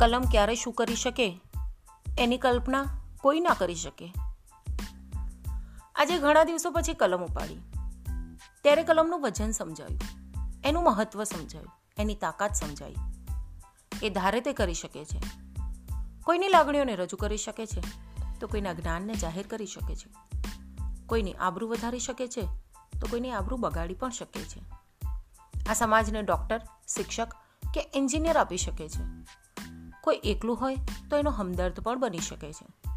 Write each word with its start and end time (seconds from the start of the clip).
કલમ 0.00 0.20
ક્યારે 0.20 0.54
શું 0.54 0.72
કરી 0.72 0.96
શકે? 0.96 1.40
એની 2.18 2.38
કલ્પના 2.38 2.86
કોઈ 3.20 3.40
ના 3.40 3.54
કરી 3.58 3.74
શકે. 3.74 4.12
આજે 5.94 6.18
ઘણા 6.18 6.44
દિવસો 6.44 6.70
પછી 6.70 6.94
કલમ 6.94 7.24
ઉપાડી. 7.24 7.54
ત્યારે 8.62 8.82
કલમનું 8.82 9.22
વજન 9.22 9.50
સમજાયું. 9.50 10.00
એનું 10.64 10.84
મહત્વ 10.84 11.24
સમજાયું. 11.24 11.72
એની 11.98 12.14
તાકાત 12.14 12.52
સમજાઈ. 12.52 12.94
એ 14.02 14.10
ધારે 14.10 14.40
તે 14.40 14.52
કરી 14.52 14.74
શકે 14.74 15.04
છે. 15.04 15.22
કોઈની 16.24 16.48
લાગણીઓને 16.48 16.96
રજૂ 16.96 17.16
કરી 17.16 17.36
શકે 17.36 17.66
છે. 17.66 17.80
તો 18.40 18.46
કોઈના 18.46 18.72
જ્ઞાનને 18.72 19.14
જાહેર 19.14 19.46
કરી 19.46 19.66
શકે 19.66 19.96
છે. 19.96 20.38
કોઈની 21.06 21.32
આબરૂ 21.32 21.68
વધારી 21.68 21.98
શકે 21.98 22.28
છે. 22.28 22.46
તો 23.00 23.06
કોઈની 23.10 23.30
આબરૂ 23.30 23.56
બગાડી 23.56 23.94
પણ 23.94 24.10
શકે 24.10 24.42
છે. 24.42 24.60
આ 25.70 25.74
સમાજને 25.74 26.22
ડૉક્ટર, 26.22 26.60
શિક્ષક 26.88 27.28
કે 27.74 27.90
એન્જિનિયર 27.94 28.36
આપી 28.36 28.56
શકે 28.56 28.88
છે. 28.88 29.02
કોઈ 30.00 30.20
એકલું 30.24 30.60
હોય 30.60 30.76
તો 31.10 31.16
એનો 31.16 31.30
હમદર્દ 31.30 31.80
પણ 31.80 32.00
બની 32.00 32.18
શકે 32.18 32.52
છે. 32.52 32.90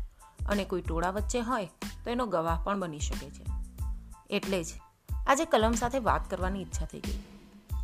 અને 0.45 0.63
કોઈ 0.63 0.81
ટોળા 0.81 1.09
વચ્ચે 1.09 1.39
હોય 1.39 1.65
તો 2.03 2.09
એનો 2.09 2.25
ગવાહ 2.25 2.63
પણ 2.63 2.79
બની 2.79 2.99
શકે 2.99 3.29
છે. 3.29 3.45
એટલે 4.29 4.63
જ 4.63 4.67
આજે 5.27 5.45
કલમ 5.45 5.71
સાથે 5.71 5.99
વાત 5.99 6.29
કરવાની 6.29 6.61
ઈચ્છા 6.61 6.85
થઈ 6.85 6.99
ગઈ. 6.99 7.19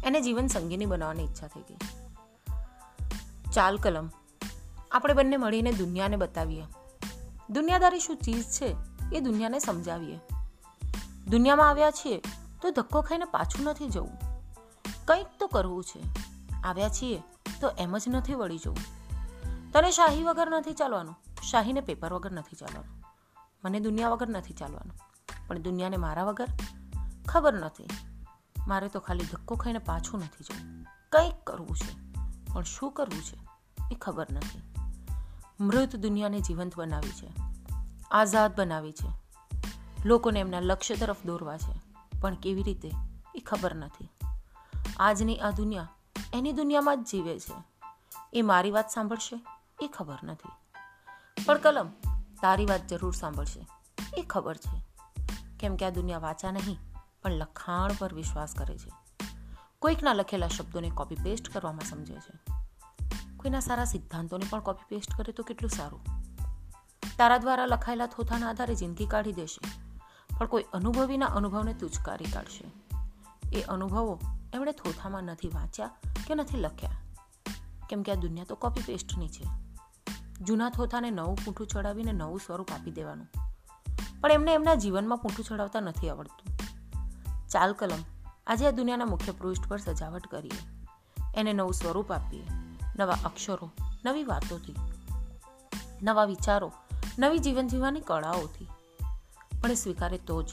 એને 0.03 0.21
જીવન 0.21 0.47
સંગીની 0.47 0.85
બનાવવાની 0.85 1.23
ઈચ્છા 1.23 1.47
થઈ 1.47 1.61
ગઈ. 1.61 1.75
ચાલ 3.51 3.77
કલમ, 3.77 4.09
આપણે 4.91 5.13
બંને 5.13 5.37
મળીને 5.37 5.71
દુનિયાને 5.71 6.15
બતાવીએ. 6.15 6.63
દુનિયાદારી 7.49 7.99
શું 7.99 8.17
ચીજ 8.17 8.43
છે 8.43 8.75
એ 9.13 9.19
દુનિયાને 9.19 9.59
સમજાવીએ. 9.59 10.19
દુનિયામાં 11.27 11.69
આવ્યા 11.69 11.91
છીએ 11.91 12.21
તો 12.61 12.71
ધક્કો 12.71 13.01
ખાઈને 13.01 13.25
પાછું 13.25 13.65
નથી 13.65 13.89
જવું. 13.89 14.17
કંઈક 15.05 15.27
તો 15.39 15.47
કરવું 15.47 15.83
છે. 15.83 15.99
આવ્યા 16.63 16.89
છીએ 16.89 17.21
તો 17.61 17.69
એમ 17.69 17.97
જ 17.97 18.03
નથી 18.07 18.33
વળી 18.33 18.57
જવું. 18.57 18.98
તને 19.73 19.91
શાહી 19.91 20.23
વગર 20.23 20.51
નથી 20.51 20.73
ચાલવાનું. 20.73 21.15
શાહીને 21.43 21.81
પેપર 21.81 22.13
વગર 22.13 22.31
નથી 22.31 22.55
ચાલવાનું. 22.55 23.03
મને 23.65 23.79
દુનિયા 23.79 24.09
વગર 24.09 24.29
નથી 24.29 24.53
ચાલવાનું. 24.53 24.99
પણ 25.47 25.57
દુનિયાને 25.57 25.97
મારા 25.97 26.23
વગર? 26.23 26.47
ખબર 27.27 27.53
નથી. 27.53 27.87
મારે 28.67 28.87
તો 28.87 28.99
ખાલી 28.99 29.23
ધક્કો 29.23 29.55
ખાઈને 29.55 29.79
પાછું 29.79 30.19
નથી 30.19 30.43
જવું. 30.43 30.83
કંઈક 31.11 31.33
કરવું 31.43 31.75
છે. 31.75 32.09
પણ 32.53 32.63
શું 32.63 32.91
કરવું 32.91 33.23
છે? 33.23 33.37
એ 33.91 33.95
ખબર 33.95 34.27
નથી. 34.31 34.61
મૃત 35.59 35.95
દુનિયાને 35.95 36.39
જીવંત 36.39 36.77
બનાવી 36.77 37.09
છે. 37.09 37.33
આઝાદ 38.11 38.55
બનાવી 38.55 38.91
છે. 38.91 39.11
લોકોને 40.05 40.39
એમના 40.39 40.59
લક્ષ્ય 40.59 40.95
તરફ 40.95 41.25
દોરવા 41.25 41.57
છે. 41.57 41.81
પણ 42.21 42.35
કેવી 42.35 42.63
રીતે? 42.63 42.91
એ 43.35 43.39
ખબર 43.39 43.75
નથી. 43.75 44.09
આજની 44.99 45.37
આ 45.37 45.51
દુનિયા 45.51 45.89
એની 46.33 46.51
દુનિયામાં 46.51 47.03
જ 47.03 47.07
જીવે 47.07 47.39
છે. 47.39 47.63
એ 48.33 48.41
મારી 48.41 48.71
વાત 48.71 48.89
સાંભળશે? 48.89 49.58
એ 49.81 49.87
ખબર 49.87 50.19
નથી. 50.23 50.49
પણ 51.45 51.57
કલમ 51.57 51.89
તારી 52.41 52.65
વાત 52.65 52.87
જરૂર 52.87 53.13
સાંભળશે. 53.13 53.67
એ 54.17 54.21
ખબર 54.21 54.57
છે. 54.57 54.83
કેમ 55.59 55.75
કે 55.75 55.85
આ 55.85 55.89
દુનિયા 55.89 56.19
વાંચા 56.19 56.51
નહીં, 56.51 56.77
પણ 57.21 57.31
લખાણ 57.31 57.91
પર 57.99 58.13
વિશ્વાસ 58.13 58.55
કરે 58.57 58.77
છે. 58.77 58.91
કોઈકના 59.79 60.13
લખેલા 60.13 60.47
શબ્દોને 60.47 60.89
કોપી 60.89 61.15
પેસ્ટ 61.15 61.49
કરવામાં 61.49 61.85
સમજે 61.85 62.15
છે. 62.15 62.39
કોઈના 63.37 63.59
સારા 63.59 63.85
સિદ્ધાંતોને 63.85 64.45
પણ 64.49 64.59
કોપી 64.59 64.85
પેસ્ટ 64.89 65.17
કરે 65.17 65.33
તો 65.33 65.43
કેટલું 65.43 65.69
સારું? 65.69 66.01
તારા 67.17 67.37
દ્વારા 67.37 67.65
લખાયેલા 67.65 68.07
થોથાના 68.07 68.49
આધારે 68.49 68.75
જિંદગી 68.75 69.05
કાઢી 69.05 69.33
દેશે. 69.33 69.71
પણ 70.37 70.45
કોઈ 70.45 70.63
અનુભવીના 70.73 71.25
અનુભવને 71.25 71.73
તુચકારી 71.73 72.25
કાઢશે. 72.25 72.71
એ 73.57 73.61
અનુભવો 73.61 74.19
એમણે 74.53 74.71
થોથામાં 74.71 75.23
નથી 75.23 75.47
વાંચ્યા 75.47 75.87
કે 76.27 76.35
નથી 76.35 76.57
લખ્યા. 76.57 76.91
કેમ 77.89 78.03
કે 78.03 78.11
આ 78.11 78.15
દુનિયા 78.15 78.45
તો 78.45 78.55
કોપી 78.55 78.81
પેસ્ટની 78.81 79.29
છે. 79.29 79.68
જૂના 80.41 80.69
થોથાને 80.69 81.11
નવું 81.11 81.37
પૂંઠું 81.45 81.67
ચડાવીને 81.67 82.11
નવું 82.11 82.39
સ્વરૂપ 82.39 82.71
આપી 82.71 82.91
દેવાનું. 82.91 83.27
પણ 84.21 84.31
એમને 84.31 84.53
એમના 84.53 84.75
જીવનમાં 84.75 85.17
પૂંઠું 85.17 85.45
ચડાવતા 85.45 85.79
નથી 85.79 86.09
આવડતું. 86.09 86.59
ચાલ 87.47 87.73
કલમ, 87.73 87.97
આજે 88.47 88.67
આ 88.67 88.71
દુનિયાના 88.71 89.05
મુખ્ય 89.05 89.31
પૃષ્ઠ 89.31 89.67
પર 89.67 89.77
સજાવટ 89.77 90.27
કરીએ. 90.27 90.85
એને 91.35 91.53
નવું 91.53 91.73
સ્વરૂપ 91.73 92.11
આપીએ. 92.11 92.47
નવા 92.99 93.17
અક્ષરો, 93.25 93.71
નવી 94.05 94.23
વાતોથી. 94.23 94.75
નવા 96.03 96.25
વિચારો, 96.25 96.71
નવી 97.19 97.39
જીવન 97.39 97.67
જીવવાની 97.67 97.99
કળાઓથી. 97.99 98.67
પણ 99.61 99.71
એ 99.71 99.75
સ્વીકારે 99.75 100.17
તો 100.17 100.43
જ. 100.43 100.47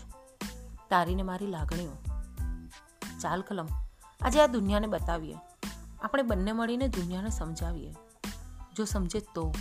તારીને 0.91 1.23
મારી 1.23 1.47
લાગણીઓ. 1.47 1.93
ચાલ 3.21 3.41
કલમ, 3.41 3.69
આજે 4.21 4.41
આ 4.41 4.47
દુનિયાને 4.47 4.87
બતાવીએ. 4.87 5.37
આપણે 6.03 6.23
બંને 6.23 6.53
મળીને 6.53 6.89
દુનિયાને 6.89 7.31
સમજાવીએ. 7.31 7.95
જો 8.77 8.85
સમજે 8.85 9.21
તો. 9.35 9.55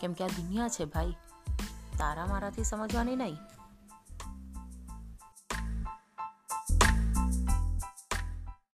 કેમ 0.00 0.12
કે 0.12 0.24
આ 0.24 0.26
દુનિયા 0.26 0.68
છે 0.68 0.84
ભાઈ. 0.84 1.14
તારા 1.98 2.26
મારાથી 2.26 2.64
સમજવાની 2.64 3.16
નહીં. 3.16 3.36